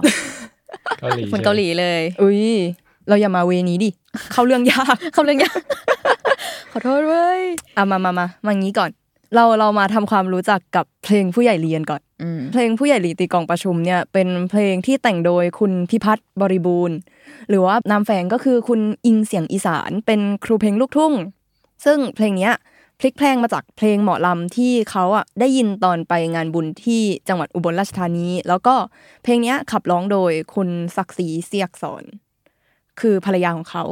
[0.99, 2.43] เกาหลีคนเกาหลีเลย อุ้ย
[3.08, 3.89] เราอย่ามาเวนี้ดิ
[4.32, 5.60] เข้าเรื่องยากคำเรื่องยาก
[6.71, 7.41] ขอโทษเว้ย
[7.77, 8.91] อะมามามามางี้ก่อน
[9.36, 16.97] เราเรามาทำความรู้จักกับเพลงผู้ใหญ่เรียนก่อนอืมเพลงผู้ใหญ่ลีตีกลองประชุมเนี่ย เป็นเพลงที่แต่งโดยคุณพิพัฒน์บริบูรณ์
[17.49, 21.13] หรือว่านามแฝงก็คือคุณอิงเสียงอีสาน เป็นครูเพลงลูกทุ่ง
[21.86, 22.53] ซึ่งเพลงเนี้ย
[23.03, 28.75] ลิกแพลงมาจากเพลงหมอลำที่เขาอะได้ยินตอนไปงานบุญที่จังหวัดอุบลราชธานี แล้วก็
[29.23, 32.03] เพลงเนี้ยขับร้องโดยคุณศักดิ์ศรีเสียกสอน
[32.99, 33.83] คือภรรยาของเขา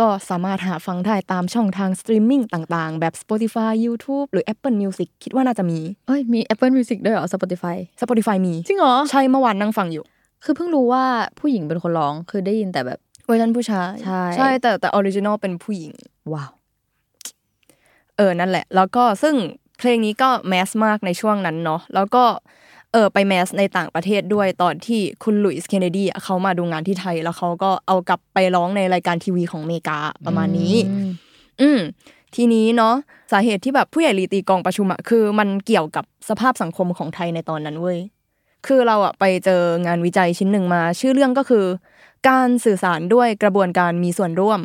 [0.00, 2.42] ก็สามารถหาฟังได้ตามช่องทางสตรีมมิ่ง
[2.74, 8.94] ต่างๆ แบบ Spotify YouTube หรือ Apple Music คิดว่าน่าจะมี เอ้ยมี Apple Music ด้วยเหรอ Spotify Spotify มี จริงเหรอ
[9.10, 10.04] ใช่เมื่อวานนั่งฟังอยู่
[10.44, 11.04] คือเพิ่งรู้ว่า
[11.40, 15.92] ผู้หญิงเป็นคนร้อง คือได้ยินแต่แบบเวอร์ชันผู้ชาย ใช่ ใช่แต่แต่ original เป็นผู้หญิง
[16.32, 16.50] ว้าว
[18.20, 19.34] เออนั่นแหละ แล้วก็ซึ่ง
[19.78, 22.24] เพลงนี้ก็ mass มากในช่วงนั้นเนาะแล้วก็
[22.92, 30.74] เออไป mass ในต่างประเทศด้วยตอนที่คุณหลุยส์เคนเนดีเขามาดูงานที่ไทย แล้วเขาก็เอากลับไปร้องในรายการทีวีของอเมริกาประมาณนี้
[31.60, 31.80] อืม
[32.34, 32.94] ทีนี้เนาะ
[33.32, 37.98] สาเหตุที่แบบผู้ใหญ่ลีตีกองประชุมอะคือมันเกี่ยวกับสภาพสังคมของไทยในตอนนั้นเว้ย
[38.66, 41.64] คือเราอะไปเจองานวิจัยชิ้นหนึ่งมา ชื่อเรื่องก็คือ
[42.28, 44.60] การสื่อสารด้วยกระบวนการมีส่วนร่วม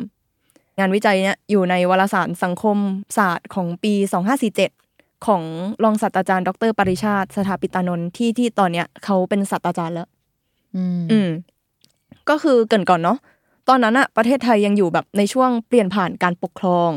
[0.78, 2.78] งานวิจัยเนี้ยอยู่ในวารสารสังคม
[3.16, 3.94] ศาสตร์ของปี
[4.60, 5.42] 2547 ของ
[5.84, 10.08] รองศาสตราจารย์ ดร ปริชาติ สถาปิตานนท์ที่ที่ตอนเนี้ยเขาเป็นศาสตราจารย์แล้ว
[10.76, 11.30] อืมอืม
[12.28, 13.18] ก็คือเกรินก่อนเนาะ
[13.68, 16.90] ตอนนั้นอะประเทศไทยยังอยู่แบบในช่วงเปลี่ยนผ่านการปกครอง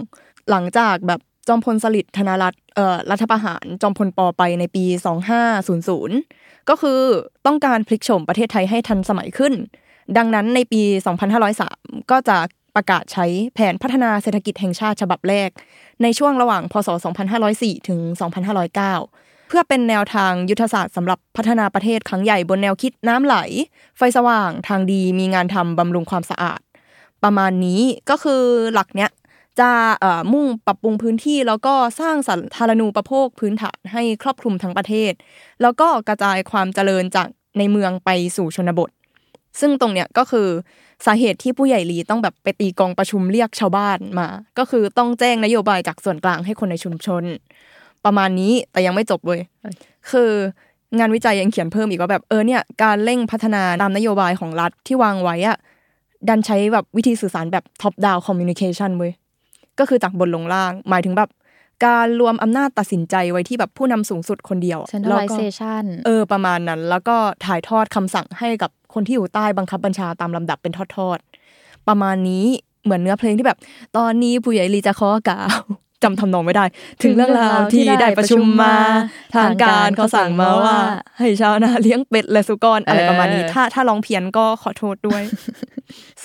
[0.50, 4.84] หลังจากแบบจอมพลสฤษดิ์ธนรัตน์เอ่อรัฐประหารจอมพลปไปในปี
[5.98, 7.00] 2500 ก็คือ
[7.46, 9.54] ต้องการพลิกโฉมประเทศไทยให้ทันสมัยขึ้น
[10.18, 10.82] ดังนั้นในปี
[11.46, 12.38] 2503 ก็จะ
[12.80, 15.50] ประกาศใช้แผนพัฒนาเศรษฐกิจแห่งชาติฉบับแรก
[16.02, 16.90] ในช่วงระหว่างพศ
[17.40, 18.00] 2504 ถึง
[18.76, 23.36] 2509 เพื่อเป็นแนวทางยุทธศาสตร์สำหรับพัฒนาประเทศครั้งใหญ่บนแนวคิดน้ำไหล
[23.98, 26.62] ไฟสว่างทางดีมีงานทำบำรุงความสะอาด
[27.24, 29.12] ประมาณนี้ก็คือหลักเนี้ย
[29.60, 29.72] จะ
[30.34, 35.14] มุ่งปรับปรุงพื้นที่แล้วก็สร้างสาธารณูปโภคพื้นฐานให้ครอบคลุมทั้งประเทศ
[35.62, 38.90] แล้วก็กระจายความเจริญจากในเมืองไปสู่ชนบท
[39.60, 40.48] ซึ่งตรงเนี้ยก็คือ
[41.06, 47.24] สาเหตุที่ผู้ใหญ่ลีต้องแบบไปตีกองประชุมเรียกชาวบ้านมา ก็คือต้องแจ้งนโยบายจากส่วนกลางให้คนในชุมชน
[48.06, 49.42] ประมาณนี้แต่ยังไม่จบเว้ย
[50.12, 50.32] คือ
[51.00, 55.58] งานวิจัยยังเขียนเพิ่มอีกว่าแบบเออเนี่ยการเร่งพัฒนาตามนโยบายของรัฐที่วางไว้อะ
[56.30, 59.12] ดันใช้แบบวิธีสื่อสารแบบ top down communication เว้ย
[59.80, 61.30] ก็คือจากบนลงล่าง หมายถึงแบบ
[61.86, 72.46] การรวมอำนาจตัดสินใจไว้ที่แบบผู้นำสูงสุดคนเดียวอะแล้วก็ centralization เออประมาณนั้น แล้วก็ถ่ายทอดคำสั่งให้กับ คนที่อยู่ใต้บังคับบัญชาตามลำดับเป็นทอดๆ ประมาณนี้
[72.84, 73.58] เหมือนเนื้อเพลงที่แบบ
[73.98, 75.60] ตอนนี้ผู้ใหญ่ลีจะขอกล่าว
[76.04, 76.66] จำทำนองไม่ได้
[77.04, 78.76] ถึงเรื่องราวที่ได้ประชุมมา
[79.36, 80.76] ทางการเขาสั่งมาว่า
[81.18, 85.22] ให้ชาวนาเลี้ยงเป็ดและสุกรอะไรประมาณนี้ ถ้าถ้าร้องเพี้ยนก็ขอโทษด้วย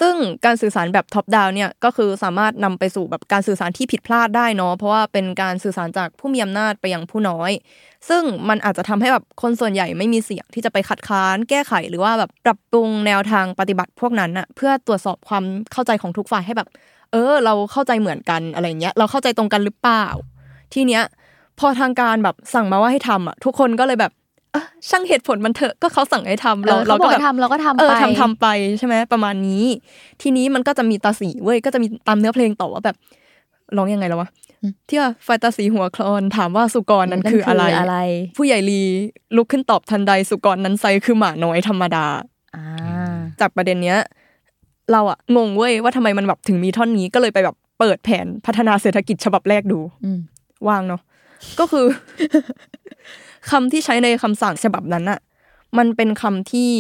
[0.01, 7.51] ซึ่งการสื่อสารแบบท็อปดาวเนี่ยก็คือสามารถนำไปสู่แบบการสื่อสารที่ผิดพลาดได้เนาะเพราะว่าเป็นการสื่อสารจากผู้มีอำนาจไปยังผู้น้อย
[8.09, 16.69] ซึ่งมันอาจจะทำให้แบบคนส่วนใหญ่ไม่มีเสียงที่จะไปคัดค้าน แก้ไขหรือว่าแบบปรับปรุงแนวทางปฏิบัติพวกนั้นอะเพื่อตรวจสอบความเข้าใจของทุกฝ่ายให้แบบ
[17.13, 20.07] เออ เราเข้าใจเหมือนกันอะไรเงี้ยเราเข้าใจตรงกันหรือเปล่า
[20.75, 21.03] ทีเนี้ย
[21.61, 24.13] พอทางการแบบสั่งมาว่าให้ทำอะทุกคนก็เลยแบบ
[24.91, 28.47] ช่างเหตุผลมันเถอะก็เขาสั่งให้ทำเราเราก็แบบทำเราก็ทำเออไปทำทำไป
[28.79, 29.65] ใช่ไหมประมาณนี้
[30.23, 32.97] ทีนี้มันก็จะมีตาสีเว้ยก็จะมีตามเนื้อเพลงต่อว่าแบบ
[33.77, 34.29] ร้องยังไงแล้ววะ
[34.89, 37.97] ที่ว่าไฟตาสีหัวคลอนถามว่าสุกรนั้นคืออะไรอะไร
[38.37, 38.81] ผู้ใหญ่ลี
[39.37, 42.07] ลุกขึ้นตอบทันใดสุกรนั้นไซคือหมาน้อยธรรมดา
[42.55, 42.65] อ่า
[43.41, 43.99] จากประเด็นเนี้ย
[44.93, 50.19] เราอะงงเว้ยว่าทำไมมันแบบถึงมีท่อนนี้ก็เลยไปแบบเปิดแผนพัฒนาเศรษฐกิจฉบับแรกดูอืม
[50.69, 51.01] ว่างเนาะ
[51.61, 51.87] ก็คือ
[53.51, 55.21] คำที่ใช้ในคำสั่งฉบับนั้นอะ
[55.79, 56.71] มันเป็นคำที่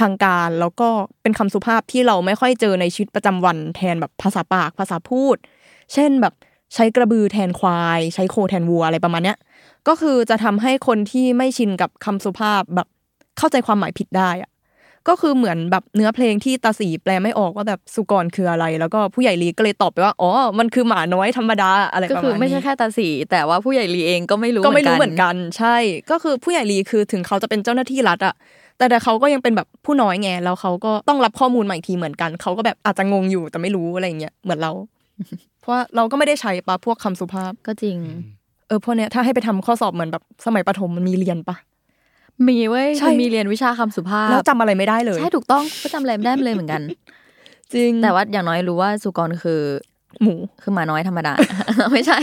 [0.00, 0.88] ทางการแล้วก็
[1.22, 5.36] เป็นคำสุภาพที่เราไม่ค่อยเจอในชีวิตประจำวันแทนแบบภาษาปากภาษาพูด
[5.92, 6.34] เช่นแบบ
[6.74, 9.38] ใช้กระบือแทนควาย ใช้โคแทนวัวอะไรประมาณเนี้ย
[9.88, 12.88] ก็คือจะทำให้คนที่ไม่ชินกับคำสุภาพแบบ
[13.38, 14.50] เข้าใจความหมายผิดได้อะ
[15.08, 25.76] ก็คือเหมือนแบบเนื้อเพลงที่ตาสีแปลไม่ออกว่าแบบสุกรคืออะไร แล้วก็ผู้ใหญ่ลีก็เลยตอบไปว่าอ๋อมันคือหมาน้อยธรรมดาอะไรประก็มาณนี้คือไม่ใช่แค่ตาสีแต่ว่าผู้ใหญ่ลีเองก็ไม่รู้ก็ไม่รู้เหมือนกัน ใช่
[26.10, 28.34] ก็คือผู้ใหญ่ลีคือถึงเขาจะเป็นเจ้าหน้าที่รัฐอะ
[28.78, 34.72] แต่แต่เขาก็ยังเป็นแบบผู้น้อยไงแล้วเขาก็ต้องรับข้อมูลใหม่ทีเหมือนกันเขาก็แบบอาจจะงงอยู่แต่ไม่รู้อะไรอย่างเงี้ยเหมือนเรา
[35.60, 37.96] เพราะว่าเราก็ไม่ได้ใช้ปะพวกคำสุภาพก็จริง
[38.68, 41.56] เออพวกเนี้ยถ้าให้ไปทำข้อสอบเหมือนแบบสมัยประถมมันมีเรียนปะ
[42.48, 46.82] มีเว้ยใช่มันมีเรียนวิชาคำสุภาพแล้วจำอะไรไม่ได้เลย ใช่ถูกต้องก็จำอะไรไม่ได้เลยเหมือนกัน
[47.74, 49.60] จริงแต่ว่าอย่างน้อยรู้ว่าสุกรคือ
[50.22, 51.34] หมูคือหมาน้อยธรรมดา
[51.92, 52.18] ไม่ใช่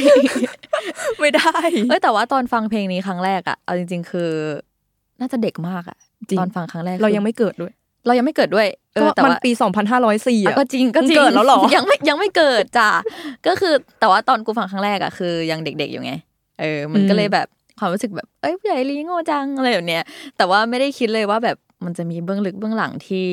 [1.19, 1.53] ไม่ได้
[1.89, 4.29] เอ้ยแต่ว่าตอนฟังเพลงนี้ครั้งแรกอะเอาจริง ๆ คือ
[5.19, 5.97] น่าจะเด็กมากอะ
[6.29, 7.73] จริงตอนฟังครั้งแรกเราคือยังไม่เกิดด้วย
[8.05, 12.89] เรายังไม่เกิดด้วย เอก็อแต่มันว่าปี2504อะอะก็จริงก็จริงมึงเกิดแล้วเหรอยังไม่ยังไม่เกิดจ้ะ
[13.47, 16.13] ก็คือแต่ว่าตอนกูฟังครั้งแรกอะคือยังเด็กๆอยู่ไง
[16.59, 17.47] เออ มันก็เลยแบบ
[17.79, 20.03] ความรู้สึกแบบเอ้ยผู้ใหญ่ลีโง่จังอะไรแบบเนี้ย
[20.37, 23.27] แต่ว่าไม่ได้คิดเลยว่าแบบมันจะมีเบื้องลึกเบื้องหลังที่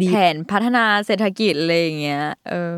[0.00, 2.76] ดีแผนพัฒนาเศรษฐกิจอะไรอย่างเงี้ย เออ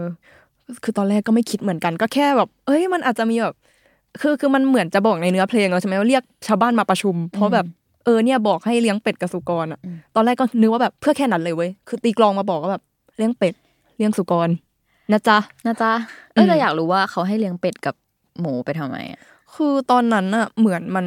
[0.84, 3.54] คือตอนแรกก็ไม่คิดเหมือนกัน ก็แค่แบบ เอ้ย มันอาจจะมีแบบ
[4.20, 7.66] คือคือมันเหมือนจะบอกในเนื้อเพลงเราใช่ไหมว่าเรียกชาวบ้านมาประชุม เพราะแบบ
[8.04, 12.82] เออเนี่ยบอกให้เลี้ยงเป็ดกับสุกรอะอืมตอนแรกก็นึกว่าแบบเพื่อแค่นั้นเลยเว้ย คือตีกลองมาบอกว่าแบบ
[13.16, 13.54] เลี้ยงเป็ด
[13.96, 14.48] เลี้ยงสุกร
[15.12, 15.92] นะจ๊ะนะจ๊ะ
[16.32, 17.94] เออแต่อืมอยากรู้ว่าเขาให้เลี้ยงเป็ดกับ
[18.40, 19.20] หมูไปทำไมอะ
[19.54, 21.06] คือตอนนั้นอะเหมือนมัน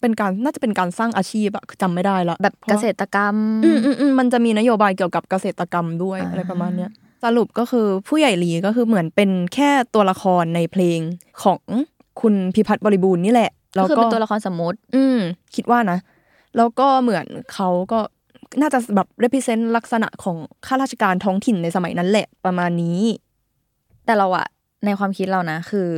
[0.00, 6.90] เป็นการน่าจะเป็นการสร้างอาชีพอะคือจำไม่ได้ละแบบพเกราะษตรกรรมอืมอืมอืมมันจะมีนโยบายเกี่ยวกับเกษตรกรรมด้วยอ่าอะไรประมาณเนี้ย
[7.24, 11.00] สรุปก็คือผู้ใหญ่ลีก็คือเหมือนเป็นแค่ตัวละครในเพลง
[11.42, 11.60] ของ
[12.20, 15.18] คุณพิพัฒน์บริบูรณ์นี่แหละก็แล้วคือก็เป็นตัวละครสมมุติ อืม
[15.54, 15.98] คิดว่านะ
[16.56, 18.00] แล้วก็เหมือนเขาก็
[18.60, 23.00] น่าจะแบบ represent ลักษณะของข้าราชการท้องถิ่นในสมัยนั้นแหละประมาณนี้
[24.04, 24.46] แต่เราอะ
[24.84, 25.90] ในความคิดเรานะ คือ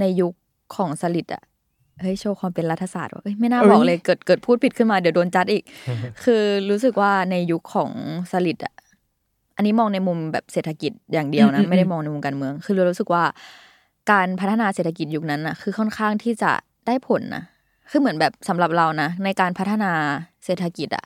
[0.00, 0.32] ในยุค
[0.74, 1.42] ของสลิดอะ
[2.00, 5.62] เฮ้ยโชว์ความเป็นรัฐศาสตร์ว่ะเอ้ยไม่น่าเอ้ยบอกเลยเกิดเกิดพูดผิดขึ้นมาเดี๋ยวโดนจัดอีก
[6.24, 7.90] คือรู้สึกว่าในยุคของ
[8.32, 8.74] สลิดอะ
[9.56, 13.24] อันนี้มองในมุมแบบเศรษฐกิจอย่างเดียวนะ ไม่ได้มองในมุมการเมือง คือเรารู้สึกว่า
[14.12, 16.52] การพัฒนาเศรษฐกิจยุคนั้นอะคือค่อนข้างที่จะ
[16.86, 17.44] ได้ผลนะ
[17.90, 19.92] คือเหมือนแบบสำหรับเรานะ ในการพัฒนา
[20.44, 21.04] เศรษฐกิจอะ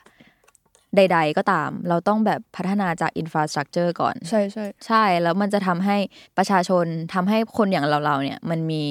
[0.95, 5.97] ใด ๆ ก็ตาม เราต้องแบบพัฒนาจาก infrastructure ก่อน ใช่ใช่ใช่แล้วมันจะทำให้
[6.37, 8.83] ประชาชนทำให้คนอย่างเราเราๆเนี่ย มันมี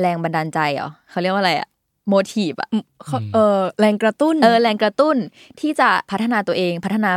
[0.00, 1.68] แรงบันดาลใจเหรอเขาเรียกว่าอะไรอะ
[2.08, 2.68] motive อะ
[3.06, 5.16] เขาเออแรงกระตุ้นเออแรงกระตุ้น
[5.60, 7.10] ที่จะพัฒนาตัวเองพัฒนา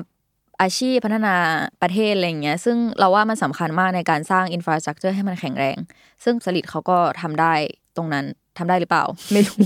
[0.62, 1.36] อาชีพพัฒนา
[1.82, 5.78] ประเทศอะไรอย่างเงี้ย ซึ่งเราว่ามันสำคัญมากในการสร้าง infrastructure ให้มันแข็งแรง
[6.24, 7.54] ซึ่งสลิดเขาก็ทำได้
[7.98, 8.26] ตรงนั้น
[8.58, 9.58] ทำได้หรือเปล่า ไม่รู้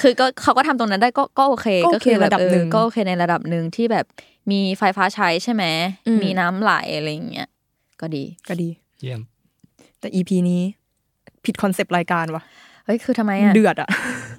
[0.00, 4.06] คือก็เขาก็ทำตรงนั้นได้ก็ก็โอเค ก็โอเคคือแบบระดับเออหนึ่งก็โอเคในระดับหนึ่งที่แบบ
[4.50, 5.64] มีไฟฟ้าใช้ใช่ไหม
[6.06, 7.48] อืมมีน้ำไหลอะไรอย่างเงี้ย
[8.00, 8.68] ก็ดีก็ดี
[9.00, 9.20] เยี่ยม
[10.00, 10.62] แต่ EP นี้
[11.44, 12.42] ผิดคอนเซปต์รายการว่ะ
[12.84, 13.88] เฮ้ยคือทำไมอะเดือดอะ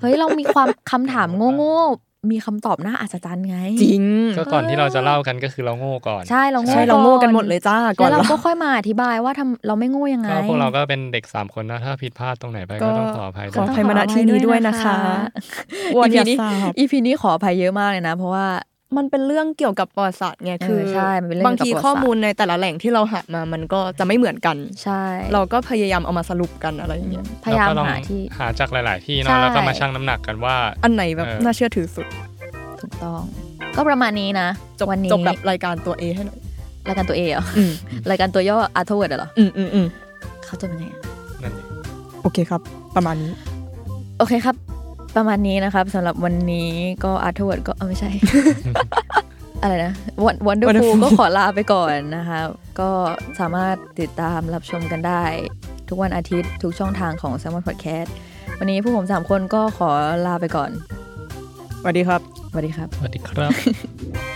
[0.02, 4.04] เฮ้ยเรามีความคำถามโง่ๆมีคำตอบน่าอัศจรรย์ไง จริง
[4.38, 14.96] ก็ก่อนที่เราจะเล่ากันก็คือเราโง่ก่อน ใช่เราโง่ใช่เราโง่กันหมดเลยจ้าก่แล้อนวเราเราก็ค่อยมาอธิบายว่าทำเราไม่โง่ยังไงก็พวกเราก็เป็นเด็กสามคนนะถ้าผิดพลาดตรงไหนไปก็ก็ต้องขออภัยขอด้อวยภัยมาณที่นี้ด้วยนะคะ
[15.96, 18.46] วอนอีอย่าพีนี้ทราบอีพีนี้ขออภัยเยอะมากเลยนะ เพราะว่า
[18.98, 25.02] มันเป็นเรื่องเกี่ยวกับประวัติศาสตร์ไงเออคือใช่มันเป็นเรื่องบางทีเกี่ยวกับข้อประวัติศาสตร์มูลในแต่ละแหล่งที่เราหามามันก็จะไม่เหมือนกันใช่
[25.34, 32.08] เราก็พยายามเอามาสรุปกันอะไรอย่างเงี้ยพยายามเรก็ลองหาที่หาจากหลาย ๆ ที่ใช่เนาะแล้วก็มาชั่งน้ำหนักกันว่า อันไหนแบบเออน่าเชื่อถือสุด
[32.82, 33.22] ถูกต้อง
[33.76, 34.48] ก็ประมาณนี้นะ
[34.80, 36.40] จบวันนี้จบแบบรายการตัวเอให้หน่อย
[36.88, 37.72] รายการตัวเอเหรออืม
[38.10, 39.88] รายการตัวย่ออาร์ทเวิร์ดเหรออืมอืมอืม
[40.46, 41.02] เขาจะเป็นไงอะ
[41.44, 41.68] นั่นเอง
[42.22, 42.62] โอเคครับ
[42.96, 43.32] ประมาณนี้
[44.20, 44.56] โอเคครับ
[45.16, 46.72] ประมาณนี้นะครับสำหรับวันนี้
[47.04, 48.10] ก็อาร์ทเวิร์ดก็เออไม่ใช่
[49.62, 49.94] อะไรนะ
[50.26, 52.40] วันวันเดอร์ฟู Wonderful ก็ขอลาไปก่อนนะคะ
[52.80, 52.90] ก็
[53.40, 55.24] สามารถติดตามรับชมกันได้
[55.90, 58.10] ทุกวันอาทิตย์ทุกช่องทางของ s ซ m o n Podcast
[58.60, 59.90] วันนี้ผู้ผมสามคนก็ขอ
[60.26, 60.72] ลาไปก่อน
[61.82, 62.22] สวัสดีครับ
[62.52, 64.33] สวัสดีครับสวัสดีครับ